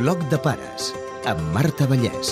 Bloc 0.00 0.22
de 0.32 0.38
pares 0.40 0.94
amb 1.28 1.40
Marta 1.52 1.84
Vallès. 1.84 2.30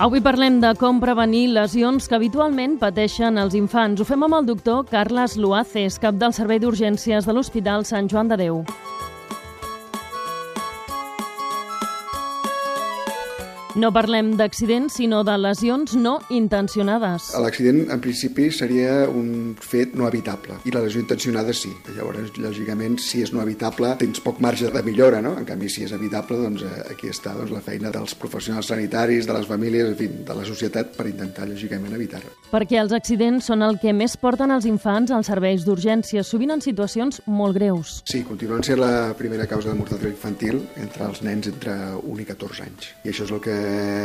Avui 0.00 0.22
parlem 0.24 0.56
de 0.62 0.70
com 0.80 1.02
prevenir 1.02 1.50
lesions 1.52 2.08
que 2.08 2.16
habitualment 2.16 2.78
pateixen 2.80 3.36
els 3.44 3.58
infants. 3.60 4.00
Ho 4.00 4.08
fem 4.08 4.24
amb 4.24 4.40
el 4.40 4.48
doctor 4.48 4.86
Carles 4.88 5.36
Luaces, 5.36 6.00
cap 6.00 6.16
del 6.16 6.32
Servei 6.32 6.62
d'Urgències 6.64 7.28
de 7.28 7.36
l'Hospital 7.36 7.84
Sant 7.84 8.08
Joan 8.08 8.32
de 8.32 8.40
Déu. 8.40 8.62
No 13.78 13.92
parlem 13.94 14.32
d'accidents, 14.34 14.96
sinó 14.98 15.20
de 15.22 15.36
lesions 15.38 15.92
no 15.94 16.16
intencionades. 16.34 17.28
L'accident, 17.38 17.84
en 17.94 18.00
principi, 18.02 18.48
seria 18.50 19.04
un 19.06 19.52
fet 19.54 19.92
no 19.94 20.08
evitable, 20.08 20.56
i 20.66 20.72
la 20.74 20.80
lesió 20.82 20.98
intencionada 20.98 21.54
sí. 21.54 21.70
Llavors, 21.94 22.32
lògicament, 22.42 22.96
si 22.98 23.22
és 23.22 23.30
no 23.30 23.38
evitable, 23.44 23.92
tens 24.00 24.18
poc 24.24 24.40
marge 24.42 24.72
de 24.74 24.82
millora, 24.82 25.20
no? 25.22 25.36
En 25.38 25.46
canvi, 25.46 25.70
si 25.70 25.84
és 25.86 25.94
evitable, 25.94 26.40
doncs 26.42 26.64
eh, 26.66 26.72
aquí 26.90 27.12
està 27.12 27.36
doncs, 27.36 27.52
la 27.54 27.62
feina 27.62 27.92
dels 27.94 28.16
professionals 28.18 28.72
sanitaris, 28.72 29.28
de 29.30 29.36
les 29.36 29.46
famílies, 29.46 29.92
en 29.92 29.94
fi, 30.00 30.10
de 30.26 30.38
la 30.40 30.48
societat, 30.48 30.90
per 30.98 31.06
intentar, 31.12 31.46
lògicament, 31.46 31.94
evitar-ho. 31.94 32.34
Perquè 32.50 32.82
els 32.82 32.96
accidents 32.98 33.46
són 33.52 33.62
el 33.62 33.78
que 33.78 33.94
més 33.94 34.18
porten 34.18 34.50
els 34.56 34.66
infants 34.66 35.14
als 35.14 35.30
serveis 35.30 35.68
d'urgències, 35.68 36.26
sovint 36.26 36.56
en 36.56 36.66
situacions 36.66 37.22
molt 37.30 37.54
greus. 37.60 38.00
Sí, 38.10 38.24
continuen 38.26 38.66
sent 38.66 38.82
la 38.82 39.14
primera 39.14 39.46
causa 39.46 39.70
de 39.70 39.78
mortalitat 39.78 40.16
infantil 40.16 40.64
entre 40.82 41.06
els 41.12 41.22
nens 41.22 41.52
entre 41.54 41.78
1 42.02 42.26
i 42.26 42.28
14 42.34 42.66
anys. 42.66 42.92
I 43.06 43.14
això 43.14 43.28
és 43.28 43.36
el 43.38 43.44
que 43.46 43.58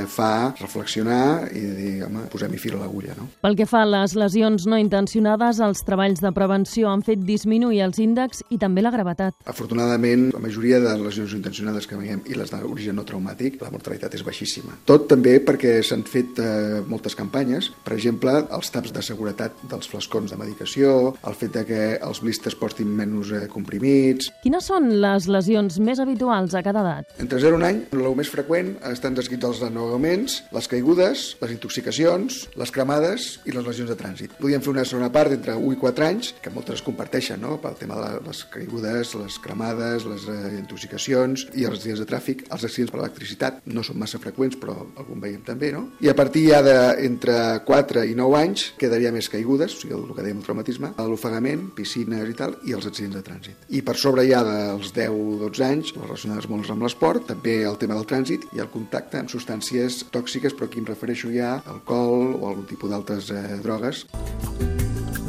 fa 0.09 0.53
reflexionar 0.59 1.49
i 1.53 1.61
dir, 1.77 1.93
home, 2.07 2.25
posem-hi 2.31 2.59
fil 2.61 2.77
a 2.77 2.83
l'agulla, 2.83 3.15
no? 3.17 3.27
Pel 3.43 3.57
que 3.59 3.67
fa 3.69 3.83
a 3.83 3.89
les 3.89 4.15
lesions 4.19 4.67
no 4.69 4.79
intencionades, 4.79 5.61
els 5.63 5.83
treballs 5.87 6.21
de 6.23 6.31
prevenció 6.35 6.91
han 6.91 7.03
fet 7.05 7.23
disminuir 7.25 7.83
els 7.87 7.99
índexs 8.03 8.43
i 8.53 8.59
també 8.61 8.83
la 8.83 8.93
gravetat. 8.93 9.37
Afortunadament, 9.49 10.29
la 10.33 10.41
majoria 10.43 10.79
de 10.83 10.89
les 10.91 11.03
lesions 11.07 11.33
no 11.33 11.41
intencionades 11.41 11.87
que 11.89 11.99
veiem 11.99 12.23
i 12.29 12.37
les 12.37 12.51
d'origen 12.53 12.97
no 12.97 13.05
traumàtic, 13.07 13.59
la 13.61 13.71
mortalitat 13.73 14.15
és 14.17 14.25
baixíssima. 14.25 14.77
Tot 14.89 15.07
també 15.11 15.37
perquè 15.43 15.77
s'han 15.85 16.05
fet 16.07 16.39
eh, 16.41 16.81
moltes 16.89 17.17
campanyes, 17.19 17.71
per 17.85 17.95
exemple, 17.97 18.35
els 18.53 18.73
taps 18.73 18.93
de 18.95 19.03
seguretat 19.05 19.63
dels 19.69 19.89
flascons 19.89 20.33
de 20.33 20.39
medicació, 20.39 21.13
el 21.27 21.37
fet 21.39 21.55
de 21.57 21.65
que 21.67 21.81
els 21.99 22.23
blisters 22.23 22.57
portin 22.59 22.89
menys 22.89 23.33
eh, 23.33 23.45
comprimits... 23.51 24.31
Quines 24.43 24.67
són 24.67 24.89
les 25.03 25.27
lesions 25.31 25.79
més 25.83 26.01
habituals 26.03 26.55
a 26.55 26.63
cada 26.65 26.83
edat? 26.83 27.15
Entre 27.23 27.39
0 27.41 27.53
i 27.55 27.59
un 27.59 27.67
any, 27.67 27.81
el 27.93 28.17
més 28.17 28.31
freqüent 28.31 28.75
estan 28.91 29.17
descrits 29.17 29.42
els 29.47 29.61
anegaments, 29.65 30.39
les 30.53 30.69
caigudes, 30.71 31.25
les 31.41 31.53
intoxicacions, 31.55 32.39
les 32.59 32.73
cremades 32.73 33.27
i 33.47 33.55
les 33.55 33.65
lesions 33.67 33.91
de 33.91 33.97
trànsit. 33.99 34.35
Podríem 34.39 34.63
fer 34.63 34.73
una 34.73 34.85
segona 34.87 35.11
part 35.13 35.33
entre 35.35 35.55
1 35.59 35.75
i 35.75 35.79
4 35.81 36.07
anys, 36.07 36.33
que 36.43 36.53
moltes 36.53 36.79
es 36.79 36.85
comparteixen, 36.85 37.41
no?, 37.43 37.57
pel 37.63 37.77
tema 37.79 37.99
de 38.01 38.11
les 38.27 38.43
caigudes, 38.53 39.13
les 39.19 39.39
cremades, 39.43 40.07
les 40.09 40.27
eh, 40.31 40.39
intoxicacions 40.59 41.47
i 41.53 41.67
els 41.67 41.79
accidents 41.79 42.03
de 42.03 42.09
tràfic. 42.09 42.45
Els 42.49 42.67
accidents 42.67 42.93
per 42.93 43.01
electricitat 43.01 43.61
no 43.69 43.83
són 43.85 43.99
massa 44.01 44.21
freqüents, 44.23 44.57
però 44.59 44.75
algun 44.99 45.21
veiem 45.23 45.43
també, 45.45 45.71
no? 45.75 45.85
I 46.03 46.11
a 46.11 46.17
partir 46.17 46.47
ja 46.49 46.61
d'entre 46.65 47.37
4 47.67 48.05
i 48.09 48.15
9 48.19 48.39
anys 48.39 48.67
quedaria 48.79 49.13
més 49.15 49.29
caigudes, 49.31 49.77
o 49.77 49.83
sigui, 49.83 49.95
el 49.97 50.09
que 50.13 50.25
dèiem 50.25 50.41
el 50.41 50.47
traumatisme, 50.47 50.93
l'ofegament, 51.13 51.69
piscines 51.77 52.29
i 52.29 52.37
tal, 52.37 52.57
i 52.67 52.75
els 52.77 52.87
accidents 52.89 53.19
de 53.19 53.23
trànsit. 53.25 53.67
I 53.75 53.83
per 53.85 53.95
sobre 53.99 54.25
ja 54.27 54.43
dels 54.47 54.93
10-12 54.95 55.65
anys, 55.67 55.93
les 55.95 56.05
relacionades 56.07 56.49
molt 56.51 56.71
amb 56.73 56.85
l'esport, 56.85 57.27
també 57.29 57.61
el 57.67 57.79
tema 57.81 57.97
del 57.97 58.07
trànsit 58.09 58.47
i 58.55 58.61
el 58.63 58.71
contacte 58.73 59.19
amb 59.19 59.32
substàncies 59.33 60.03
tòxiques, 60.13 60.55
però 60.55 60.69
aquí 60.69 60.81
em 60.81 60.89
refereixo 60.89 61.31
ja 61.33 61.55
a 61.57 61.77
alcohol 61.77 62.35
o 62.39 62.51
algun 62.51 62.67
tipus 62.69 62.93
d'altres 62.93 63.31
eh, 63.33 63.57
drogues. 63.65 64.05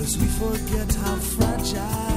As 0.04 0.18
we 0.20 0.26
forget 0.36 0.94
how 1.00 1.16
fragile 1.16 2.13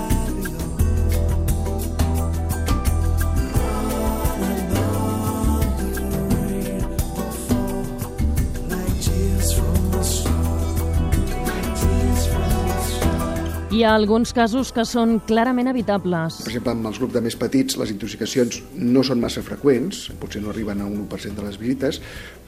Hi 13.77 13.83
ha 13.85 13.91
alguns 13.93 14.31
casos 14.33 14.71
que 14.73 14.81
són 14.89 15.19
clarament 15.29 15.67
evitables. 15.69 16.39
Per 16.41 16.49
exemple, 16.49 16.73
amb 16.73 16.87
els 16.89 16.97
grups 16.97 17.13
de 17.13 17.21
més 17.21 17.35
petits, 17.37 17.77
les 17.77 17.91
intoxicacions 17.93 18.55
no 18.73 19.03
són 19.05 19.21
massa 19.21 19.43
freqüents, 19.45 19.99
potser 20.17 20.41
no 20.41 20.49
arriben 20.49 20.81
a 20.81 20.87
un 20.89 21.03
1% 21.03 21.37
de 21.37 21.45
les 21.45 21.59
visites, 21.61 21.99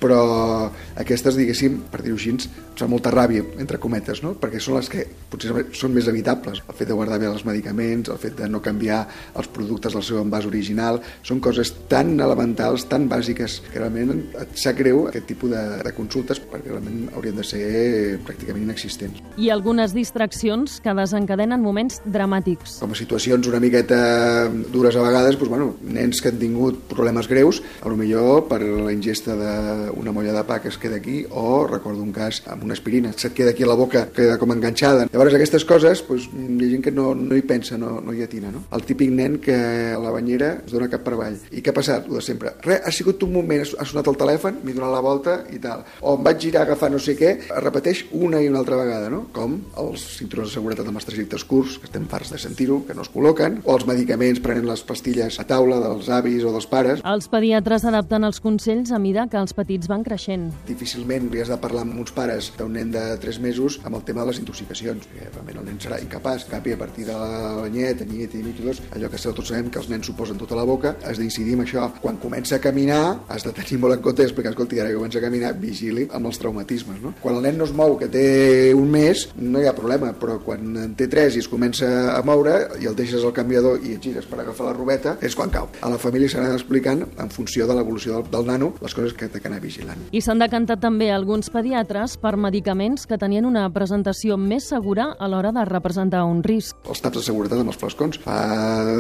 però 0.02 0.72
aquestes, 0.98 1.38
diguéssim, 1.38 1.76
per 1.92 2.02
dir-ho 2.02 2.18
així, 2.18 2.34
ens 2.34 2.48
fa 2.80 2.88
molta 2.90 3.12
ràbia, 3.14 3.44
entre 3.60 3.78
cometes, 3.84 4.24
no? 4.24 4.32
perquè 4.40 4.62
són 4.64 4.80
les 4.80 4.90
que 4.90 5.04
potser 5.30 5.68
són 5.76 5.94
més 5.94 6.08
evitables. 6.10 6.64
El 6.66 6.78
fet 6.80 6.90
de 6.90 6.98
guardar 6.98 7.20
bé 7.22 7.28
els 7.30 7.46
medicaments, 7.46 8.10
el 8.10 8.18
fet 8.18 8.38
de 8.40 8.48
no 8.50 8.64
canviar 8.66 9.04
els 9.38 9.52
productes 9.54 9.94
del 9.94 10.06
seu 10.08 10.22
envàs 10.24 10.48
original, 10.50 11.02
són 11.28 11.44
coses 11.44 11.76
tan 11.92 12.16
elementals, 12.18 12.88
tan 12.90 13.06
bàsiques, 13.12 13.60
que 13.70 13.78
realment 13.78 14.16
et 14.40 14.58
sap 14.58 14.80
greu 14.80 15.06
aquest 15.12 15.28
tipus 15.30 15.54
de, 15.54 15.64
de 15.86 15.94
consultes, 15.94 16.42
perquè 16.42 16.72
realment 16.72 17.06
haurien 17.14 17.38
de 17.38 17.46
ser 17.46 17.64
pràcticament 18.26 18.66
inexistents. 18.66 19.22
I 19.38 19.52
algunes 19.54 19.94
distraccions 19.94 20.80
que 20.82 20.96
desencadenen 21.20 21.62
moments 21.62 22.00
dramàtics. 22.08 22.80
Com 22.80 22.94
a 22.94 22.98
situacions 22.98 23.48
una 23.50 23.60
miqueta 23.60 24.48
dures 24.72 24.96
a 24.96 25.04
vegades, 25.04 25.36
doncs, 25.36 25.52
bueno, 25.52 25.74
nens 25.84 26.22
que 26.22 26.32
han 26.32 26.40
tingut 26.40 26.80
problemes 26.90 27.28
greus, 27.28 27.62
a 27.84 27.90
lo 27.92 27.98
millor 28.00 28.48
per 28.50 28.62
la 28.64 28.94
ingesta 28.94 29.36
d'una 29.36 30.14
molla 30.16 30.34
de 30.34 30.44
pa 30.48 30.60
que 30.64 30.70
es 30.72 30.78
queda 30.78 30.98
aquí, 30.98 31.26
o 31.30 31.68
recordo 31.68 32.02
un 32.04 32.14
cas 32.16 32.42
amb 32.48 32.64
una 32.64 32.78
aspirina, 32.78 33.12
se't 33.18 33.36
queda 33.36 33.52
aquí 33.52 33.64
a 33.64 33.70
la 33.70 33.76
boca, 33.76 34.08
queda 34.16 34.38
com 34.40 34.54
enganxada. 34.56 35.08
Llavors 35.12 35.36
aquestes 35.36 35.66
coses, 35.66 36.04
doncs, 36.08 36.30
hi 36.32 36.66
ha 36.66 36.72
gent 36.76 36.86
que 36.88 36.96
no, 36.96 37.12
no 37.16 37.36
hi 37.36 37.44
pensa, 37.44 37.78
no, 37.78 38.00
no 38.00 38.16
hi 38.16 38.24
atina, 38.24 38.54
no? 38.54 38.64
El 38.76 38.86
típic 38.88 39.12
nen 39.12 39.40
que 39.44 39.58
a 39.96 40.00
la 40.00 40.14
banyera 40.16 40.54
es 40.64 40.72
dona 40.72 40.90
cap 40.92 41.04
per 41.04 41.18
avall. 41.18 41.38
I 41.52 41.64
què 41.64 41.74
ha 41.74 41.78
passat? 41.78 42.08
Ho 42.10 42.16
de 42.16 42.24
sempre. 42.24 42.56
Re, 42.64 42.80
ha 42.80 42.96
sigut 42.96 43.24
un 43.28 43.34
moment, 43.36 43.66
ha 43.80 43.88
sonat 43.88 44.08
el 44.08 44.20
telèfon, 44.20 44.62
m'he 44.64 44.76
donat 44.78 44.96
la 44.96 45.04
volta 45.04 45.38
i 45.52 45.60
tal. 45.60 45.84
O 46.02 46.16
em 46.16 46.24
vaig 46.26 46.40
girar 46.48 46.64
a 46.64 46.70
agafar 46.70 46.92
no 46.94 47.02
sé 47.04 47.18
què, 47.20 47.36
es 47.50 47.64
repeteix 47.66 48.06
una 48.16 48.40
i 48.42 48.48
una 48.50 48.62
altra 48.64 48.80
vegada, 48.80 49.10
no? 49.12 49.26
Com 49.36 49.60
els 49.82 50.06
cinturons 50.20 50.50
de 50.50 50.56
seguretat 50.56 50.88
amb 50.88 51.02
els 51.02 51.09
trajectes 51.10 51.46
curts, 51.50 51.78
que 51.82 51.90
estem 51.90 52.06
farts 52.10 52.32
de 52.34 52.40
sentir-ho, 52.42 52.82
que 52.88 52.96
no 52.96 53.04
es 53.06 53.12
col·loquen, 53.12 53.60
o 53.66 53.76
els 53.76 53.86
medicaments 53.90 54.42
prenent 54.44 54.68
les 54.70 54.84
pastilles 54.86 55.40
a 55.42 55.46
taula 55.50 55.80
dels 55.84 56.10
avis 56.14 56.46
o 56.46 56.54
dels 56.54 56.68
pares. 56.70 57.04
Els 57.04 57.30
pediatres 57.32 57.86
adapten 57.90 58.28
els 58.28 58.40
consells 58.44 58.94
a 58.94 59.00
mida 59.02 59.26
que 59.32 59.40
els 59.42 59.56
petits 59.58 59.90
van 59.90 60.06
creixent. 60.06 60.50
Difícilment 60.68 61.30
li 61.34 61.42
has 61.44 61.52
de 61.52 61.58
parlar 61.62 61.84
amb 61.86 62.00
uns 62.00 62.14
pares 62.16 62.52
d'un 62.58 62.74
nen 62.78 62.94
de 62.94 63.04
3 63.22 63.42
mesos 63.44 63.80
amb 63.84 63.98
el 64.00 64.06
tema 64.08 64.24
de 64.24 64.32
les 64.32 64.42
intoxicacions, 64.44 65.10
perquè 65.10 65.30
realment 65.34 65.62
el 65.62 65.68
nen 65.72 65.82
serà 65.82 66.00
incapaç. 66.04 66.46
En 66.48 66.54
canvi, 66.56 66.76
a 66.76 66.82
partir 66.82 67.08
de 67.10 67.18
l'anyet, 67.18 68.04
anyet 68.06 68.36
i 68.38 68.44
mig, 68.46 68.62
dos, 68.64 68.82
allò 68.96 69.10
que 69.10 69.20
tots 69.20 69.52
sabem 69.52 69.70
que 69.74 69.82
els 69.82 69.90
nens 69.92 70.08
s'ho 70.08 70.16
posen 70.18 70.40
tota 70.40 70.58
la 70.58 70.66
boca, 70.68 70.96
has 71.06 71.20
d'incidir 71.22 71.58
en 71.58 71.66
això. 71.66 71.90
Quan 72.02 72.20
comença 72.22 72.58
a 72.58 72.64
caminar, 72.64 73.26
has 73.30 73.46
de 73.46 73.54
tenir 73.56 73.80
molt 73.82 73.98
en 73.98 74.04
compte 74.06 74.26
explicar, 74.26 74.54
escolti, 74.54 74.80
ara 74.80 74.92
que 74.92 75.00
comença 75.00 75.20
a 75.20 75.26
caminar, 75.26 75.54
vigili 75.60 76.08
amb 76.14 76.30
els 76.30 76.40
traumatismes. 76.42 77.02
No? 77.04 77.14
Quan 77.22 77.40
el 77.40 77.46
nen 77.48 77.60
no 77.60 77.68
es 77.68 77.74
mou, 77.76 77.98
que 78.00 78.10
té 78.12 78.74
un 78.76 78.90
mes, 78.92 79.28
no 79.38 79.62
hi 79.62 79.68
ha 79.70 79.76
problema, 79.78 80.12
però 80.20 80.40
quan 80.44 80.96
té 81.00 81.08
3 81.08 81.38
i 81.38 81.44
es 81.44 81.48
comença 81.48 81.88
a 82.12 82.20
moure 82.28 82.56
i 82.82 82.90
el 82.90 82.98
deixes 82.98 83.24
al 83.24 83.34
canviador 83.36 83.80
i 83.86 83.96
et 83.96 84.04
gires 84.04 84.28
per 84.28 84.42
agafar 84.42 84.68
la 84.68 84.76
robeta, 84.76 85.16
és 85.24 85.36
quan 85.38 85.52
cau. 85.54 85.70
A 85.82 85.92
la 85.92 86.00
família 86.02 86.30
s'han 86.32 86.52
explicant, 86.52 87.06
en 87.20 87.32
funció 87.32 87.68
de 87.70 87.78
l'evolució 87.78 88.18
del, 88.18 88.28
del 88.34 88.48
nano, 88.50 88.74
les 88.84 88.96
coses 88.96 89.16
que 89.16 89.30
té 89.32 89.40
que 89.40 89.48
anar 89.52 89.62
vigilant. 89.64 90.10
I 90.12 90.22
s'han 90.26 90.42
decantat 90.44 90.82
també 90.84 91.10
alguns 91.14 91.52
pediatres 91.54 92.18
per 92.20 92.36
medicaments 92.38 93.06
que 93.08 93.20
tenien 93.22 93.48
una 93.48 93.68
presentació 93.74 94.38
més 94.40 94.68
segura 94.70 95.14
a 95.20 95.30
l'hora 95.32 95.54
de 95.56 95.66
representar 95.70 96.26
un 96.28 96.44
risc. 96.44 96.78
Els 96.90 97.04
taps 97.04 97.22
de 97.22 97.26
seguretat 97.26 97.62
amb 97.62 97.72
els 97.74 97.80
flascons. 97.80 98.20
Fa 98.24 98.40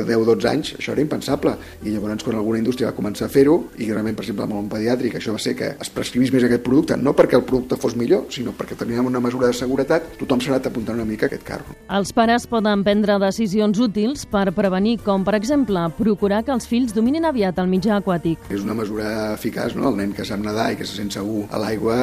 10-12 0.07 0.49
anys 0.49 0.73
això 0.77 0.95
era 0.95 1.03
impensable 1.03 1.55
i 1.83 1.93
llavors 1.93 2.23
quan 2.25 2.39
alguna 2.39 2.61
indústria 2.61 2.91
va 2.91 2.97
començar 2.97 3.27
a 3.27 3.33
fer-ho 3.33 3.57
i 3.77 3.89
realment, 3.91 4.17
per 4.17 4.25
exemple, 4.25 4.47
amb 4.47 4.57
un 4.59 4.71
pediàtric 4.71 5.19
això 5.19 5.35
va 5.35 5.43
ser 5.43 5.55
que 5.59 5.73
es 5.75 5.93
prescrivís 5.93 6.33
més 6.35 6.47
aquest 6.47 6.65
producte, 6.65 6.97
no 6.97 7.15
perquè 7.17 7.39
el 7.39 7.45
producte 7.47 7.79
fos 7.79 7.97
millor, 7.99 8.27
sinó 8.33 8.55
perquè 8.57 8.77
teníem 8.79 9.11
una 9.11 9.23
mesura 9.23 9.51
de 9.51 9.57
seguretat, 9.57 10.15
tothom 10.19 10.41
s'ha 10.41 10.55
anat 10.55 10.71
apuntant 10.71 10.99
una 10.99 11.07
mica 11.09 11.27
a 11.27 11.31
aquest 11.31 11.47
carro. 11.47 11.78
Els 11.89 12.11
pares 12.13 12.43
poden 12.45 12.83
prendre 12.85 13.15
decisions 13.17 13.79
útils 13.81 14.27
per 14.29 14.51
prevenir, 14.53 14.99
com 15.01 15.23
per 15.25 15.33
exemple, 15.33 15.87
procurar 15.97 16.43
que 16.45 16.51
els 16.53 16.67
fills 16.69 16.93
dominin 16.93 17.25
aviat 17.25 17.57
el 17.57 17.69
mitjà 17.71 17.95
aquàtic. 17.95 18.43
És 18.53 18.61
una 18.61 18.75
mesura 18.77 19.07
eficaç, 19.33 19.73
no? 19.73 19.87
El 19.89 19.97
nen 19.97 20.11
que 20.13 20.25
sap 20.27 20.43
nedar 20.43 20.67
i 20.69 20.77
que 20.77 20.85
se 20.85 20.99
sent 20.99 21.09
segur 21.15 21.47
a 21.49 21.57
l'aigua 21.57 21.95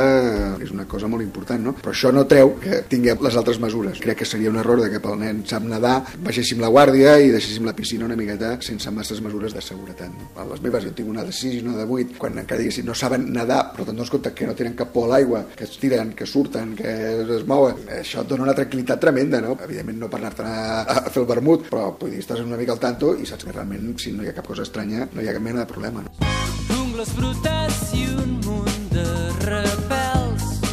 és 0.59 0.73
una 0.75 0.89
cosa 0.91 1.07
molt 1.07 1.23
important, 1.23 1.63
no? 1.69 1.75
Però 1.79 1.95
això 1.95 2.11
no 2.11 2.25
treu 2.27 2.57
que 2.63 2.81
tinguem 2.91 3.23
les 3.23 3.39
altres 3.39 3.61
mesures. 3.63 4.01
Crec 4.03 4.19
que 4.25 4.27
seria 4.27 4.51
un 4.51 4.59
error 4.59 4.83
de 4.83 4.89
que 4.91 5.03
pel 5.05 5.21
nen 5.21 5.45
sap 5.47 5.63
nedar, 5.71 6.01
baixéssim 6.19 6.59
la 6.65 6.73
guàrdia 6.75 7.21
i 7.23 7.31
deixéssim 7.31 7.71
la 7.71 7.77
piscina 7.79 8.09
una 8.11 8.19
miqueta 8.19 8.57
sense 8.67 8.91
masses 8.91 9.23
mesures 9.23 9.55
de 9.55 9.63
seguretat. 9.63 10.11
No? 10.11 10.33
A 10.43 10.49
les 10.51 10.67
meves 10.67 10.89
jo 10.89 10.95
tinc 10.99 11.15
una 11.15 11.23
de 11.23 11.31
6 11.31 11.61
i 11.61 11.63
una 11.63 11.77
de 11.79 11.87
8, 11.87 12.19
quan 12.19 12.43
encara 12.43 12.65
diguéssim 12.65 12.91
no 12.91 12.99
saben 12.99 13.31
nedar, 13.31 13.63
però 13.77 13.87
dones 13.87 14.11
compte 14.11 14.35
que 14.35 14.51
no 14.51 14.59
tenen 14.59 14.75
cap 14.75 14.91
por 14.91 15.07
a 15.07 15.15
l'aigua, 15.15 15.45
que 15.55 15.63
es 15.71 15.79
tiren, 15.79 16.11
que 16.19 16.27
surten, 16.27 16.75
que 16.75 16.99
es 17.39 17.47
mouen, 17.47 17.87
això 18.01 18.27
et 18.27 18.35
dona 18.35 18.49
una 18.49 18.59
tranquil·litat 18.59 18.99
tremenda, 19.07 19.45
no? 19.45 19.55
Evidentment 19.67 19.99
no 20.05 20.11
per 20.13 20.21
anar-te'n 20.21 20.47
a, 20.47 20.85
a 20.87 21.11
fer 21.11 21.23
el 21.25 21.29
vermut, 21.29 21.67
però 21.71 21.91
vull 21.99 22.15
dir, 22.15 22.23
estàs 22.23 22.43
una 22.45 22.59
mica 22.61 22.77
al 22.77 22.83
tanto 22.83 23.17
i 23.19 23.27
saps 23.29 23.47
que 23.47 23.55
realment 23.55 23.97
si 24.03 24.15
no 24.15 24.25
hi 24.25 24.31
ha 24.31 24.37
cap 24.37 24.47
cosa 24.47 24.67
estranya 24.67 25.09
no 25.13 25.23
hi 25.23 25.31
ha 25.31 25.37
cap 25.37 25.47
mena 25.49 25.65
de 25.65 25.71
problema. 25.73 26.07
Ungles 26.79 27.13
brutes 27.19 27.83
i 27.99 28.07
un. 28.15 28.46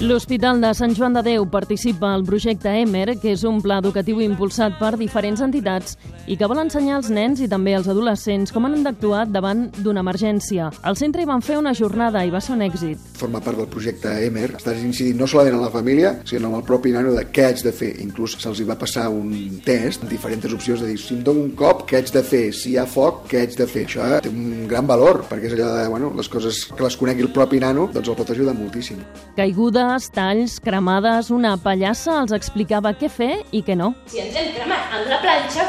L'Hospital 0.03 0.59
de 0.59 0.67
Sant 0.75 0.91
Joan 0.97 1.13
de 1.15 1.21
Déu 1.23 1.45
participa 1.47 2.09
al 2.11 2.25
projecte 2.27 2.67
EMER, 2.75 3.13
que 3.21 3.31
és 3.31 3.45
un 3.47 3.61
pla 3.63 3.77
educatiu 3.79 4.17
impulsat 4.19 4.73
per 4.75 4.97
diferents 4.99 5.39
entitats 5.39 5.95
i 6.27 6.35
que 6.35 6.47
vol 6.51 6.59
ensenyar 6.59 6.97
als 6.97 7.07
nens 7.07 7.39
i 7.39 7.47
també 7.47 7.71
als 7.77 7.87
adolescents 7.87 8.51
com 8.51 8.67
han 8.67 8.83
d'actuar 8.83 9.21
davant 9.31 9.69
d'una 9.77 10.03
emergència. 10.03 10.67
Al 10.83 10.97
centre 10.99 11.23
hi 11.23 11.29
van 11.29 11.39
fer 11.39 11.55
una 11.55 11.71
jornada 11.71 12.25
i 12.27 12.33
va 12.33 12.41
ser 12.43 12.57
un 12.57 12.65
èxit. 12.65 12.99
Forma 13.15 13.39
part 13.45 13.61
del 13.61 13.69
projecte 13.71 14.11
EMER. 14.25 14.49
Estàs 14.57 14.81
incidint 14.83 15.21
no 15.23 15.29
solament 15.31 15.55
en 15.55 15.63
la 15.63 15.71
família, 15.71 16.11
sinó 16.27 16.51
en 16.51 16.59
el 16.59 16.67
propi 16.67 16.91
nano 16.91 17.15
de 17.15 17.23
què 17.31 17.47
haig 17.47 17.63
de 17.63 17.71
fer. 17.71 17.93
Inclús 18.03 18.35
se'ls 18.43 18.59
va 18.67 18.75
passar 18.75 19.07
un 19.07 19.31
test 19.63 20.03
amb 20.03 20.11
diferents 20.11 20.51
opcions 20.51 20.83
de 20.83 20.91
dir, 20.91 20.99
si 20.99 21.15
em 21.15 21.23
dono 21.23 21.45
un 21.47 21.55
cop, 21.55 21.87
què 21.87 22.01
haig 22.01 22.11
de 22.11 22.25
fer? 22.27 22.43
Si 22.51 22.73
hi 22.73 22.77
ha 22.77 22.85
foc, 22.85 23.23
què 23.31 23.45
haig 23.45 23.55
de 23.55 23.69
fer? 23.71 23.87
Això 23.87 24.19
té 24.27 24.35
un 24.35 24.67
gran 24.67 24.83
valor, 24.83 25.23
perquè 25.31 25.47
és 25.47 25.55
allò 25.55 25.71
de, 25.77 25.87
bueno, 25.95 26.11
les 26.19 26.27
coses 26.27 26.65
que 26.67 26.83
les 26.83 26.99
conegui 26.99 27.23
el 27.23 27.31
propi 27.31 27.63
nano, 27.63 27.87
doncs 27.95 28.11
el 28.11 28.19
pot 28.19 28.35
ajudar 28.35 28.59
moltíssim. 28.59 28.99
Caiguda 29.39 29.92
Cordes, 29.93 30.09
talls, 30.09 30.53
cremades, 30.57 31.27
una 31.29 31.51
pallassa 31.61 32.15
els 32.23 32.31
explicava 32.33 32.95
què 32.97 33.05
fer 33.13 33.43
i 33.53 33.59
què 33.61 33.75
no. 33.77 33.91
Si 34.09 34.21
ens 34.23 34.33
hem 34.39 34.47
cremat 34.55 34.89
amb 34.89 35.09
la 35.11 35.19
planxa, 35.21 35.67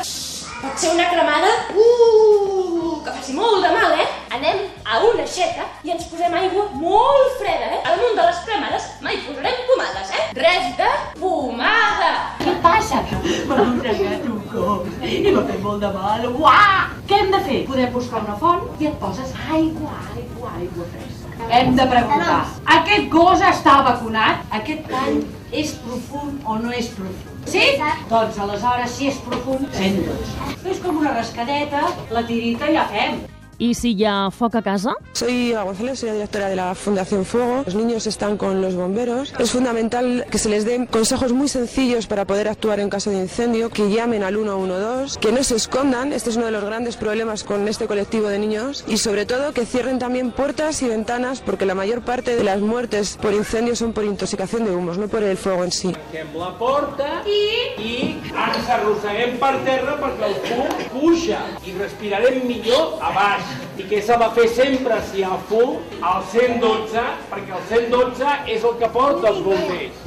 pot 0.62 0.78
ser 0.80 0.92
una 0.94 1.10
cremada 1.10 1.50
uh, 1.74 3.02
que 3.04 3.12
faci 3.18 3.34
molt 3.36 3.60
de 3.60 3.72
mal, 3.74 3.92
eh? 4.00 4.06
Anem 4.38 4.62
a 4.88 5.02
una 5.10 5.26
aixeta 5.26 5.66
i 5.84 5.92
ens 5.92 6.06
posem 6.08 6.32
aigua 6.40 6.64
molt 6.80 7.36
freda, 7.42 7.68
eh? 7.68 7.82
Al 7.84 8.00
munt 8.00 8.16
de 8.16 8.24
les 8.30 8.40
cremades 8.46 8.86
mai 9.04 9.20
posarem 9.26 9.60
pomades, 9.68 10.14
eh? 10.16 10.24
Res 10.40 10.72
de 10.80 10.88
pomada! 11.20 12.14
Què 12.40 12.56
passa? 12.64 13.02
M'ha 13.50 13.60
entregat 13.66 14.24
un 14.30 14.40
cop 14.54 14.88
i 15.04 15.20
m'ha 15.28 15.44
fet 15.50 15.60
molt 15.68 15.84
de 15.84 15.92
mal. 15.98 16.24
Uah! 16.32 16.88
Què 17.04 17.20
hem 17.20 17.36
de 17.36 17.44
fer? 17.44 17.60
Podem 17.68 17.92
buscar 18.00 18.24
una 18.24 18.40
font 18.40 18.64
i 18.80 18.88
et 18.88 18.98
poses 19.04 19.36
aigua, 19.50 20.00
aigua, 20.16 20.56
aigua 20.62 20.88
fresca. 20.96 21.23
Hem 21.50 21.74
de 21.76 21.84
preguntar, 21.86 22.38
aquest 22.76 23.08
gos 23.12 23.42
està 23.44 23.76
vacunat? 23.84 24.44
Aquest 24.58 24.86
tall 24.88 25.20
és 25.52 25.74
profund 25.84 26.48
o 26.48 26.56
no 26.62 26.72
és 26.72 26.88
profund? 26.96 27.44
Sí? 27.50 27.64
Doncs 28.10 28.40
aleshores, 28.40 28.96
si 28.96 29.10
és 29.12 29.20
profund, 29.26 29.68
112. 29.76 30.56
És 30.72 30.80
com 30.84 31.02
una 31.02 31.12
rascadeta, 31.18 31.84
la 32.16 32.24
tirita 32.26 32.70
i 32.70 32.76
la 32.78 32.88
fem. 32.90 33.20
¿Y 33.58 33.74
si 33.74 33.94
ya 33.96 34.30
foca 34.30 34.58
a 34.58 34.62
casa? 34.62 34.94
Soy 35.12 35.52
Eva 35.52 35.62
González, 35.62 36.00
soy 36.00 36.08
la 36.08 36.14
directora 36.14 36.48
de 36.48 36.56
la 36.56 36.74
Fundación 36.74 37.24
Fuego. 37.24 37.62
Los 37.64 37.74
niños 37.74 38.06
están 38.06 38.36
con 38.36 38.60
los 38.60 38.74
bomberos. 38.74 39.32
Es 39.38 39.50
fundamental 39.50 40.26
que 40.30 40.38
se 40.38 40.48
les 40.48 40.64
den 40.64 40.86
consejos 40.86 41.32
muy 41.32 41.48
sencillos 41.48 42.06
para 42.06 42.24
poder 42.24 42.48
actuar 42.48 42.80
en 42.80 42.90
caso 42.90 43.10
de 43.10 43.18
incendio, 43.18 43.70
que 43.70 43.90
llamen 43.90 44.22
al 44.22 44.34
112, 44.34 45.20
que 45.20 45.32
no 45.32 45.42
se 45.42 45.56
escondan. 45.56 46.12
Este 46.12 46.30
es 46.30 46.36
uno 46.36 46.46
de 46.46 46.52
los 46.52 46.64
grandes 46.64 46.96
problemas 46.96 47.44
con 47.44 47.68
este 47.68 47.86
colectivo 47.86 48.28
de 48.28 48.38
niños. 48.38 48.84
Y 48.88 48.98
sobre 48.98 49.26
todo 49.26 49.52
que 49.52 49.66
cierren 49.66 49.98
también 49.98 50.32
puertas 50.32 50.82
y 50.82 50.88
ventanas 50.88 51.40
porque 51.40 51.66
la 51.66 51.74
mayor 51.74 52.02
parte 52.02 52.36
de 52.36 52.44
las 52.44 52.60
muertes 52.60 53.18
por 53.20 53.32
incendio 53.32 53.76
son 53.76 53.92
por 53.92 54.04
intoxicación 54.04 54.64
de 54.64 54.74
humos, 54.74 54.98
no 54.98 55.08
por 55.08 55.22
el 55.22 55.36
fuego 55.36 55.64
en 55.64 55.72
sí. 55.72 55.94
La 56.34 56.58
porta 56.58 57.22
i, 57.26 57.40
i 57.80 57.92
ens 58.34 58.68
arrosseguem 58.68 59.36
per 59.40 59.52
terra 59.64 59.94
perquè 60.00 60.28
el 60.28 60.34
fum 60.44 60.82
puja 60.92 61.40
i 61.64 61.74
respirarem 61.78 62.42
millor 62.48 62.98
a 63.00 63.12
baix. 63.14 63.43
I 63.78 63.86
què 63.90 64.00
s'ha 64.06 64.16
de 64.20 64.28
fer 64.36 64.48
sempre 64.54 65.00
si 65.10 65.20
hi 65.20 65.24
ha 65.26 65.36
fum? 65.50 65.78
Al 66.00 66.22
112, 66.32 67.04
perquè 67.30 67.56
el 67.58 67.64
112 67.70 68.34
és 68.56 68.66
el 68.70 68.76
que 68.80 68.90
porta 68.94 69.32
els 69.32 69.42
bombers. 69.46 70.04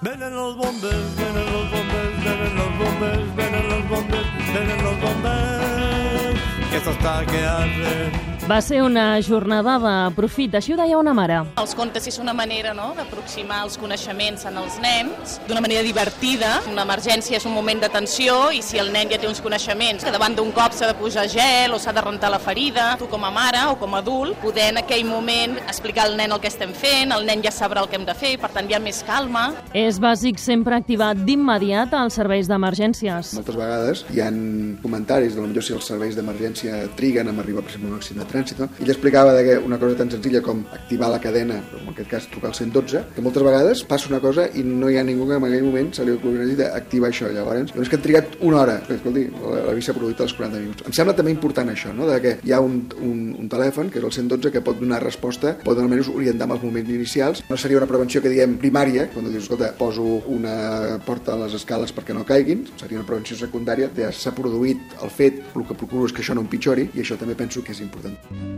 Venen 0.00 0.34
los 0.34 0.56
bombers, 0.56 1.16
venen 1.16 1.52
los 1.52 1.70
bombers, 1.72 2.24
venen 2.24 2.54
los 2.54 2.78
bombers, 2.78 3.36
venen 3.36 3.68
los 3.68 3.88
bombers, 3.88 4.52
venen 4.54 4.84
los 4.84 5.00
bombers. 5.00 6.40
Que 6.70 6.76
esto 6.76 6.90
está 6.90 7.26
que 7.26 7.44
arde. 7.44 8.27
Va 8.48 8.62
ser 8.62 8.78
una 8.80 9.20
jornada 9.20 9.74
de 9.76 9.94
profit, 10.16 10.54
així 10.56 10.72
ho 10.72 10.76
deia 10.78 10.96
una 10.96 11.12
mare. 11.12 11.42
Els 11.60 11.74
contes 11.76 12.06
és 12.08 12.16
una 12.16 12.32
manera 12.32 12.70
no, 12.72 12.94
d'aproximar 12.96 13.58
els 13.66 13.74
coneixements 13.76 14.46
en 14.48 14.56
els 14.56 14.78
nens 14.80 15.34
d'una 15.44 15.60
manera 15.60 15.82
divertida. 15.84 16.54
Una 16.72 16.86
emergència 16.86 17.36
és 17.36 17.44
un 17.44 17.52
moment 17.52 17.82
de 17.82 17.90
tensió 17.92 18.38
i 18.56 18.62
si 18.64 18.80
el 18.80 18.88
nen 18.94 19.12
ja 19.12 19.18
té 19.20 19.28
uns 19.28 19.42
coneixements 19.44 20.06
que 20.06 20.12
davant 20.14 20.32
d'un 20.38 20.48
cop 20.56 20.72
s'ha 20.72 20.88
de 20.88 20.94
posar 20.96 21.26
gel 21.28 21.74
o 21.76 21.80
s'ha 21.82 21.92
de 21.92 22.04
rentar 22.06 22.30
la 22.32 22.38
ferida, 22.40 22.86
tu 22.96 23.10
com 23.12 23.26
a 23.28 23.32
mare 23.34 23.66
o 23.68 23.74
com 23.82 23.98
a 23.98 24.00
adult, 24.00 24.40
poder 24.40 24.70
en 24.70 24.80
aquell 24.80 25.04
moment 25.04 25.58
explicar 25.66 26.08
al 26.08 26.16
nen 26.16 26.32
el 26.32 26.40
que 26.40 26.48
estem 26.48 26.72
fent, 26.72 27.12
el 27.12 27.28
nen 27.28 27.44
ja 27.44 27.52
sabrà 27.52 27.84
el 27.84 27.92
que 27.92 28.00
hem 28.00 28.08
de 28.08 28.16
fer, 28.16 28.32
per 28.40 28.48
tant 28.56 28.64
hi 28.64 28.78
ha 28.78 28.80
més 28.80 29.02
calma. 29.04 29.44
És 29.76 30.00
bàsic 30.00 30.40
sempre 30.40 30.80
activar 30.80 31.10
d'immediat 31.20 31.92
els 32.00 32.16
serveis 32.16 32.48
d'emergències. 32.48 33.36
Moltes 33.42 33.60
vegades 33.60 34.06
hi 34.08 34.24
han 34.24 34.40
comentaris 34.80 35.36
de 35.36 35.44
potser 35.44 35.68
si 35.68 35.76
els 35.76 35.92
serveis 35.92 36.16
d'emergència 36.16 36.86
triguen 36.96 37.28
a 37.28 37.38
arribar 37.44 37.60
per 37.60 37.74
exemple 37.74 37.92
a 37.92 37.96
un 37.98 38.00
accident 38.00 38.24
de 38.24 38.37
trànsit. 38.38 38.60
No? 38.62 38.68
Ell 38.80 38.92
explicava 38.92 39.34
que 39.42 39.58
una 39.58 39.78
cosa 39.78 39.96
tan 39.98 40.10
senzilla 40.10 40.42
com 40.44 40.64
activar 40.72 41.10
la 41.10 41.20
cadena, 41.20 41.58
en 41.80 41.90
aquest 41.92 42.10
cas 42.10 42.28
trucar 42.30 42.50
al 42.52 42.56
112, 42.56 43.04
que 43.14 43.24
moltes 43.24 43.44
vegades 43.44 43.84
passa 43.88 44.08
una 44.10 44.20
cosa 44.20 44.48
i 44.54 44.64
no 44.64 44.90
hi 44.90 44.98
ha 44.98 45.04
ningú 45.04 45.26
que 45.28 45.38
en 45.38 45.46
aquell 45.48 45.66
moment 45.66 45.92
se 45.94 46.04
li 46.04 46.14
ocurri 46.14 46.56
d'activar 46.58 47.10
això. 47.10 47.30
Llavors, 47.32 47.72
llavors 47.74 47.90
que 47.90 47.98
han 47.98 48.04
trigat 48.04 48.38
una 48.40 48.62
hora, 48.62 48.78
que 48.86 48.96
escolti, 48.98 49.26
l'avís 49.68 49.88
s'ha 49.88 49.96
produït 49.96 50.20
als 50.24 50.34
40 50.38 50.62
minuts. 50.62 50.86
Em 50.86 50.96
sembla 50.96 51.16
també 51.16 51.34
important 51.34 51.70
això, 51.72 51.92
no? 51.94 52.08
de 52.08 52.18
que 52.24 52.34
hi 52.44 52.54
ha 52.54 52.60
un, 52.64 52.80
un, 53.02 53.22
un 53.38 53.50
telèfon, 53.50 53.92
que 53.92 54.00
és 54.00 54.06
el 54.08 54.14
112, 54.14 54.52
que 54.54 54.64
pot 54.64 54.78
donar 54.80 55.02
resposta, 55.04 55.56
pot 55.64 55.78
almenys 55.78 56.10
orientar 56.12 56.48
amb 56.48 56.58
els 56.58 56.66
moments 56.66 56.92
inicials. 56.94 57.44
No 57.48 57.58
seria 57.60 57.80
una 57.80 57.90
prevenció 57.90 58.22
que 58.24 58.32
diem 58.32 58.58
primària, 58.60 59.08
quan 59.14 59.28
dius, 59.28 59.46
escolta, 59.46 59.72
poso 59.78 60.06
una 60.28 60.98
porta 61.04 61.34
a 61.34 61.42
les 61.44 61.56
escales 61.58 61.92
perquè 61.94 62.16
no 62.16 62.26
caiguin, 62.28 62.66
seria 62.80 63.00
una 63.00 63.08
prevenció 63.08 63.38
secundària, 63.38 63.90
ja 63.96 64.12
s'ha 64.14 64.34
produït 64.36 64.98
el 65.02 65.12
fet, 65.12 65.42
el 65.54 65.66
que 65.68 65.76
procuro 65.78 66.08
és 66.08 66.14
que 66.14 66.24
això 66.24 66.36
no 66.36 66.44
empitjori, 66.44 66.88
i 66.94 67.04
això 67.04 67.18
també 67.20 67.36
penso 67.38 67.62
que 67.64 67.74
és 67.74 67.82
important. 67.84 68.16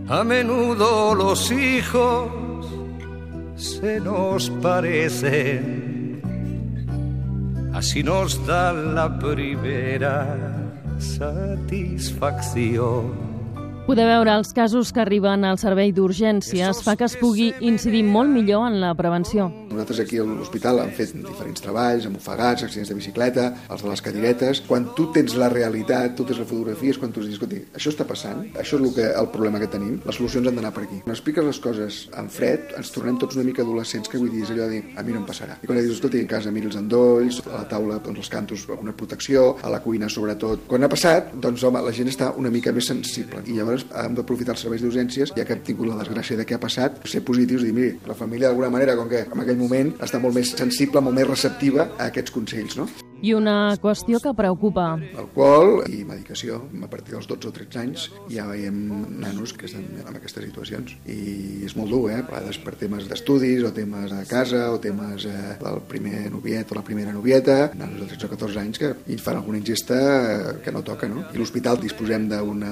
A 0.08 0.24
menudo 0.24 1.14
los 1.14 1.52
hijos 1.52 2.66
se 3.54 4.00
nos 4.00 4.50
parecen, 4.62 6.20
así 7.72 8.02
nos 8.02 8.44
da 8.46 8.72
la 8.72 9.18
primera 9.18 10.36
satisfacción. 10.98 13.30
Poder 13.86 14.06
veure 14.06 14.34
els 14.38 14.52
casos 14.54 14.92
que 14.92 15.00
arriben 15.02 15.44
al 15.44 15.58
servei 15.58 15.92
d'urgències 15.94 16.82
fa 16.84 16.96
que 16.96 17.04
es 17.08 17.16
pugui 17.18 17.54
incidir 17.60 18.04
molt 18.06 18.30
millor 18.30 18.68
en 18.68 18.80
la 18.82 18.94
prevenció. 18.94 19.50
Nosaltres 19.70 20.00
aquí 20.02 20.18
a 20.18 20.24
l'hospital 20.26 20.80
hem 20.82 20.90
fet 20.96 21.12
diferents 21.14 21.62
treballs, 21.62 22.06
amb 22.08 22.18
ofegats, 22.18 22.64
accidents 22.66 22.88
de 22.90 22.96
bicicleta, 22.98 23.44
els 23.70 23.84
de 23.84 23.90
les 23.90 24.00
cadiretes. 24.02 24.60
Quan 24.66 24.88
tu 24.96 25.06
tens 25.14 25.36
la 25.38 25.46
realitat, 25.52 26.16
tu 26.18 26.24
tens 26.26 26.40
la 26.42 26.46
fotografia, 26.48 26.90
és 26.90 26.98
quan 26.98 27.12
tu 27.14 27.22
dius, 27.22 27.36
escolti, 27.36 27.60
això 27.78 27.92
està 27.92 28.06
passant, 28.08 28.40
això 28.58 28.80
és 28.80 28.82
el, 28.82 28.88
que, 28.96 29.04
el 29.20 29.28
problema 29.30 29.60
que 29.62 29.68
tenim, 29.70 30.00
les 30.02 30.18
solucions 30.18 30.50
han 30.50 30.58
d'anar 30.58 30.72
per 30.74 30.88
aquí. 30.88 30.98
Quan 31.04 31.14
expliques 31.14 31.46
les 31.46 31.60
coses 31.62 32.00
en 32.18 32.30
fred, 32.34 32.74
ens 32.80 32.90
tornem 32.90 33.20
tots 33.22 33.38
una 33.38 33.46
mica 33.46 33.62
adolescents, 33.62 34.10
que 34.10 34.18
vull 34.18 34.32
dir, 34.34 34.42
és 34.42 34.50
allò 34.56 34.66
de 34.66 34.80
dir, 34.80 34.82
a 34.98 35.06
mi 35.06 35.14
no 35.14 35.22
em 35.22 35.28
passarà. 35.28 35.60
I 35.62 35.70
quan 35.70 35.78
dius, 35.78 35.94
escolti, 36.00 36.24
en 36.24 36.32
casa 36.34 36.50
mira 36.50 36.66
els 36.66 36.80
endolls, 36.80 37.38
a 37.46 37.60
la 37.60 37.62
taula, 37.70 38.00
doncs, 38.02 38.24
els 38.24 38.32
cantos, 38.34 38.66
alguna 38.66 38.96
protecció, 38.98 39.46
a 39.62 39.70
la 39.70 39.82
cuina 39.86 40.10
sobretot. 40.10 40.66
Quan 40.66 40.82
ha 40.82 40.90
passat, 40.90 41.30
doncs, 41.46 41.62
home, 41.62 41.84
la 41.86 41.94
gent 41.94 42.10
està 42.10 42.32
una 42.42 42.50
mica 42.50 42.74
més 42.74 42.90
sensible. 42.90 43.44
I 43.46 43.60
llavors 43.60 43.86
hem 44.02 44.18
d'aprofitar 44.18 44.58
els 44.58 44.66
serveis 44.66 44.82
d'urgències, 44.82 45.36
ja 45.38 45.46
que 45.46 45.54
hem 45.54 45.62
tingut 45.70 45.92
la 45.92 46.02
desgràcia 46.02 46.42
de 46.42 46.48
què 46.48 46.58
ha 46.58 46.62
passat, 46.66 46.98
ser 47.06 47.22
positius 47.22 47.62
i 47.62 47.70
dir, 47.70 47.78
miri, 47.78 47.94
la 48.10 48.18
família 48.18 48.50
d'alguna 48.50 48.74
manera, 48.74 48.98
com 48.98 49.06
que 49.10 49.22
en 49.28 49.44
aquell 49.44 49.59
moment 49.60 49.94
està 50.02 50.22
molt 50.22 50.36
més 50.40 50.56
sensible, 50.56 51.04
molt 51.04 51.20
més 51.20 51.28
receptiva 51.28 51.90
a 51.98 52.10
aquests 52.10 52.34
consells, 52.34 52.80
no? 52.80 52.88
I 53.22 53.34
una 53.36 53.76
qüestió 53.80 54.20
que 54.22 54.32
preocupa. 54.36 54.94
Alcohol 55.18 55.84
i 55.92 56.02
medicació. 56.08 56.60
A 56.80 56.88
partir 56.90 57.14
dels 57.16 57.28
12 57.28 57.50
o 57.50 57.54
13 57.56 57.80
anys 57.80 58.06
ja 58.32 58.46
veiem 58.48 58.78
nanos 59.20 59.52
que 59.52 59.68
estan 59.68 59.84
en 60.00 60.16
aquestes 60.16 60.46
situacions. 60.48 60.96
I 61.04 61.66
és 61.66 61.76
molt 61.76 61.92
dur, 61.92 62.06
eh? 62.10 62.20
A 62.22 62.26
vegades 62.28 62.60
per 62.64 62.74
temes 62.80 63.08
d'estudis 63.10 63.64
o 63.66 63.72
temes 63.76 64.10
de 64.12 64.22
casa 64.30 64.66
o 64.72 64.78
temes 64.82 65.26
eh, 65.28 65.56
del 65.60 65.82
primer 65.90 66.30
noviet 66.32 66.72
o 66.72 66.78
la 66.78 66.84
primera 66.86 67.12
novieta, 67.12 67.58
nanos 67.76 68.00
de 68.00 68.10
13 68.14 68.26
o 68.26 68.32
14 68.34 68.62
anys 68.62 68.80
que 68.80 68.94
fan 69.20 69.36
alguna 69.36 69.58
ingesta 69.60 69.98
eh, 70.00 70.56
que 70.64 70.72
no 70.72 70.82
toca, 70.86 71.08
no? 71.08 71.26
I 71.34 71.40
l'hospital 71.40 71.80
disposem 71.80 72.28
d'un 72.30 72.64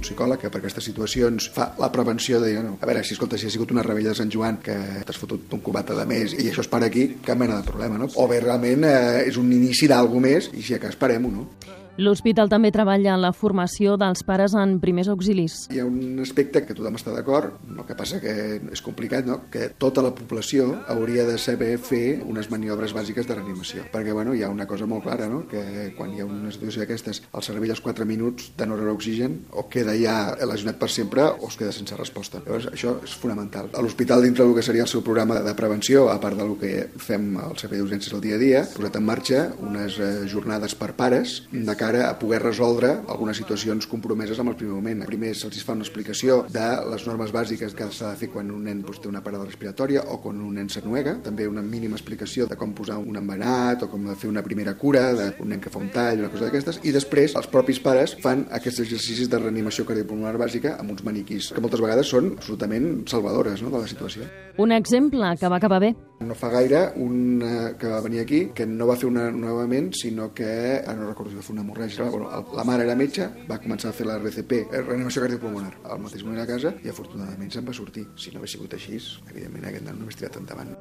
psicòleg 0.00 0.44
que 0.44 0.50
per 0.52 0.62
aquestes 0.62 0.86
situacions 0.86 1.50
fa 1.54 1.72
la 1.80 1.90
prevenció 1.92 2.40
de 2.40 2.52
dir, 2.52 2.62
no, 2.64 2.76
a 2.80 2.88
veure, 2.88 3.02
si 3.04 3.16
escolta, 3.16 3.38
si 3.38 3.48
ha 3.48 3.52
sigut 3.52 3.74
una 3.74 3.84
rebella 3.86 4.12
de 4.12 4.20
Sant 4.20 4.30
Joan 4.32 4.60
que 4.62 4.76
t'has 5.06 5.18
fotut 5.18 5.52
un 5.56 5.62
cubata 5.64 5.96
de 5.98 6.06
més 6.08 6.36
i 6.36 6.48
això 6.50 6.64
es 6.64 6.70
para 6.70 6.88
aquí, 6.90 7.08
cap 7.26 7.38
mena 7.38 7.58
de 7.60 7.66
problema, 7.66 7.98
no? 7.98 8.08
O 8.14 8.28
bé 8.30 8.40
realment 8.44 8.86
eh, 8.86 9.26
és 9.26 9.38
un 9.40 9.50
inici 9.52 9.88
d'algú 9.96 10.22
més 10.22 10.50
i 10.54 10.62
si 10.62 10.76
a 10.76 10.82
cas 10.82 10.98
parem-ho, 11.00 11.32
no? 11.32 11.48
L'hospital 11.96 12.50
també 12.52 12.68
treballa 12.74 13.14
en 13.14 13.22
la 13.22 13.32
formació 13.32 13.96
dels 14.00 14.22
pares 14.26 14.52
en 14.58 14.76
primers 14.82 15.08
auxilis. 15.08 15.62
Hi 15.72 15.80
ha 15.80 15.86
un 15.88 16.20
aspecte 16.20 16.60
que 16.66 16.76
tothom 16.76 16.98
està 16.98 17.14
d'acord, 17.14 17.56
el 17.72 17.84
que 17.88 17.96
passa 17.96 18.20
que 18.20 18.34
és 18.60 18.82
complicat, 18.84 19.24
no? 19.28 19.38
que 19.52 19.70
tota 19.80 20.04
la 20.04 20.12
població 20.16 20.68
hauria 20.92 21.24
de 21.28 21.38
saber 21.40 21.76
fer 21.80 22.20
unes 22.24 22.50
maniobres 22.52 22.92
bàsiques 22.96 23.28
de 23.28 23.38
reanimació. 23.38 23.86
Perquè 23.92 24.12
bueno, 24.12 24.34
hi 24.36 24.44
ha 24.44 24.52
una 24.52 24.66
cosa 24.68 24.88
molt 24.88 25.06
clara, 25.06 25.30
no? 25.32 25.44
que 25.48 25.92
quan 25.96 26.12
hi 26.12 26.20
ha 26.20 26.28
una 26.28 26.52
situació 26.52 26.84
d'aquestes, 26.84 27.22
el 27.32 27.46
cervell 27.46 27.72
als 27.72 27.82
4 27.84 28.04
minuts 28.08 28.50
de 28.58 28.68
no 28.68 28.76
rebre 28.76 28.92
oxigen 28.92 29.40
o 29.56 29.66
queda 29.72 29.96
ja 29.96 30.36
lesionat 30.46 30.76
per 30.80 30.90
sempre 30.92 31.24
o 31.30 31.48
es 31.48 31.56
queda 31.56 31.72
sense 31.72 31.96
resposta. 31.96 32.42
Llavors, 32.44 32.68
això 32.72 32.96
és 33.04 33.16
fonamental. 33.16 33.72
A 33.72 33.84
l'hospital, 33.84 34.24
dintre 34.24 34.44
del 34.44 34.54
que 34.56 34.64
seria 34.66 34.84
el 34.84 34.92
seu 34.92 35.04
programa 35.06 35.40
de 35.40 35.56
prevenció, 35.56 36.10
a 36.12 36.20
part 36.20 36.36
del 36.36 36.54
que 36.60 36.74
fem 37.00 37.32
al 37.40 37.56
servei 37.60 37.80
d'urgències 37.80 38.12
el 38.12 38.24
dia 38.24 38.36
a 38.36 38.42
dia, 38.42 38.64
posat 38.76 39.00
en 39.00 39.06
marxa 39.06 39.42
unes 39.64 39.96
eh, 39.98 40.12
jornades 40.30 40.76
per 40.76 40.92
pares 40.98 41.38
de 41.52 41.76
cada 41.76 41.85
cara 41.86 42.10
a 42.10 42.18
poder 42.18 42.42
resoldre 42.42 42.88
algunes 43.06 43.38
situacions 43.38 43.86
compromeses 43.86 44.38
amb 44.42 44.50
el 44.50 44.56
primer 44.58 44.74
moment. 44.74 45.04
Primer 45.06 45.32
se'ls 45.38 45.62
fa 45.64 45.76
una 45.76 45.84
explicació 45.86 46.40
de 46.50 46.66
les 46.90 47.04
normes 47.06 47.30
bàsiques 47.34 47.76
que 47.78 47.86
s'ha 47.94 48.10
de 48.12 48.20
fer 48.22 48.30
quan 48.32 48.50
un 48.50 48.64
nen 48.66 48.80
doncs, 48.82 48.98
té 49.02 49.10
una 49.10 49.22
parada 49.22 49.46
respiratòria 49.46 50.02
o 50.10 50.18
quan 50.22 50.40
un 50.42 50.56
nen 50.58 50.70
s'anuega, 50.72 51.16
també 51.22 51.46
una 51.46 51.62
mínima 51.62 51.98
explicació 51.98 52.48
de 52.50 52.58
com 52.58 52.74
posar 52.74 52.98
un 52.98 53.20
embenat 53.20 53.84
o 53.86 53.90
com 53.92 54.08
fer 54.16 54.30
una 54.32 54.42
primera 54.42 54.74
cura 54.80 55.04
d'un 55.14 55.52
nen 55.52 55.62
que 55.62 55.70
fa 55.70 55.82
un 55.82 55.92
tall, 55.94 56.24
una 56.24 56.32
cosa 56.32 56.48
d'aquestes, 56.48 56.80
i 56.82 56.94
després 56.96 57.36
els 57.38 57.50
propis 57.52 57.78
pares 57.82 58.16
fan 58.22 58.46
aquests 58.58 58.82
exercicis 58.86 59.30
de 59.30 59.42
reanimació 59.42 59.86
cardiopulmonar 59.86 60.34
bàsica 60.42 60.74
amb 60.80 60.96
uns 60.96 61.06
maniquís, 61.06 61.52
que 61.54 61.62
moltes 61.62 61.82
vegades 61.84 62.10
són 62.10 62.34
absolutament 62.34 63.04
salvadores 63.06 63.62
no, 63.62 63.70
de 63.70 63.84
la 63.84 63.90
situació. 63.90 64.26
Un 64.58 64.72
exemple 64.72 65.36
que 65.38 65.52
va 65.52 65.62
acabar 65.62 65.82
bé. 65.86 65.94
No 66.18 66.34
fa 66.34 66.48
gaire, 66.48 66.92
un 66.96 67.42
eh, 67.44 67.74
que 67.78 67.88
va 67.92 68.00
venir 68.00 68.22
aquí, 68.22 68.38
que 68.56 68.64
no 68.66 68.86
va 68.88 68.96
fer 68.96 69.08
una 69.10 69.26
novament, 69.30 69.90
sinó 69.92 70.30
que, 70.34 70.48
ara 70.80 70.96
no 70.96 71.10
recordo 71.10 71.30
si 71.30 71.36
va 71.36 71.44
fer 71.44 71.52
una 71.52 71.62
hemorràgia, 71.62 72.06
bueno, 72.08 72.30
la 72.56 72.64
mare 72.64 72.86
era 72.88 72.96
metge, 72.96 73.28
va 73.50 73.58
començar 73.60 73.90
a 73.92 73.96
fer 73.96 74.06
la 74.08 74.16
RCP, 74.16 74.62
eh, 74.64 74.80
reanimació 74.80 75.26
cardiopulmonar, 75.26 75.74
al 75.84 76.00
mateix 76.00 76.24
moment 76.24 76.40
a 76.40 76.48
casa, 76.48 76.72
i 76.82 76.88
afortunadament 76.88 77.52
se'n 77.52 77.68
va 77.68 77.76
sortir. 77.76 78.06
Si 78.16 78.32
no 78.32 78.40
hagués 78.40 78.56
sigut 78.56 78.78
així, 78.78 78.96
evidentment 79.28 79.68
aquest 79.68 79.84
nen 79.84 80.00
no 80.00 80.08
hagués 80.08 80.22
tirat 80.22 80.40
endavant. 80.40 80.72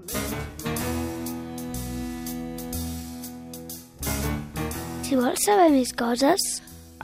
Si 5.06 5.20
vols 5.20 5.44
saber 5.46 5.68
més 5.76 5.92
coses, 5.94 6.48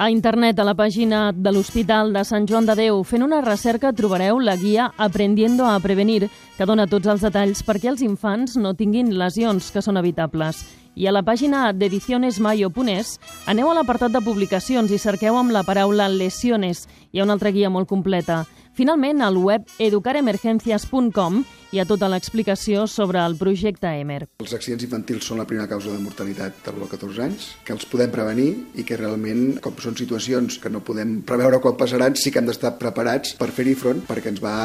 a 0.01 0.09
internet, 0.09 0.57
a 0.57 0.63
la 0.65 0.73
pàgina 0.73 1.29
de 1.29 1.51
l'Hospital 1.53 2.09
de 2.09 2.23
Sant 2.25 2.47
Joan 2.49 2.65
de 2.65 2.73
Déu, 2.73 3.03
fent 3.05 3.21
una 3.21 3.37
recerca 3.45 3.91
trobareu 3.93 4.39
la 4.41 4.55
guia 4.57 4.87
Aprendiendo 4.97 5.67
a 5.69 5.75
Prevenir, 5.79 6.23
que 6.57 6.65
dona 6.65 6.87
tots 6.89 7.05
els 7.05 7.21
detalls 7.21 7.61
perquè 7.61 7.91
els 7.91 8.01
infants 8.01 8.55
no 8.57 8.73
tinguin 8.73 9.11
lesions 9.13 9.69
que 9.69 9.83
són 9.85 10.01
evitables. 10.01 10.63
I 10.97 11.05
a 11.05 11.13
la 11.13 11.21
pàgina 11.21 11.67
d'edicionesmayo.es 11.69 13.11
aneu 13.45 13.69
a 13.69 13.75
l'apartat 13.77 14.15
de 14.15 14.23
publicacions 14.25 14.89
i 14.89 14.97
cerqueu 14.97 15.37
amb 15.37 15.53
la 15.53 15.61
paraula 15.61 16.09
lesiones. 16.09 16.87
Hi 17.13 17.21
ha 17.21 17.27
una 17.29 17.37
altra 17.37 17.53
guia 17.53 17.69
molt 17.69 17.85
completa. 17.87 18.47
Finalment, 18.73 19.19
al 19.21 19.35
web 19.35 19.67
educaremergencias.com 19.83 21.41
hi 21.71 21.79
ha 21.79 21.85
tota 21.87 22.07
l'explicació 22.11 22.85
sobre 22.87 23.19
el 23.19 23.35
projecte 23.39 23.89
EMER. 23.99 24.25
Els 24.43 24.53
accidents 24.55 24.85
infantils 24.87 25.27
són 25.27 25.41
la 25.41 25.47
primera 25.47 25.67
causa 25.71 25.91
de 25.91 25.99
mortalitat 26.03 26.61
de 26.65 26.73
1 26.75 26.87
a 26.87 26.91
14 26.93 27.25
anys, 27.27 27.49
que 27.67 27.75
els 27.75 27.87
podem 27.91 28.11
prevenir 28.15 28.49
i 28.79 28.87
que 28.87 28.99
realment, 28.99 29.57
com 29.63 29.75
són 29.83 29.99
situacions 29.99 30.59
que 30.59 30.71
no 30.71 30.83
podem 30.87 31.19
preveure 31.27 31.59
quan 31.63 31.79
passaran, 31.79 32.15
sí 32.15 32.31
que 32.31 32.39
hem 32.39 32.47
d'estar 32.47 32.77
preparats 32.79 33.35
per 33.39 33.51
fer-hi 33.51 33.75
front 33.75 34.05
perquè 34.07 34.31
ens 34.31 34.43
va 34.43 34.55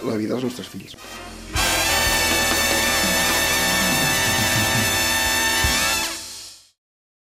la 0.00 0.16
vida 0.16 0.36
dels 0.36 0.48
nostres 0.48 0.72
fills. 0.72 0.96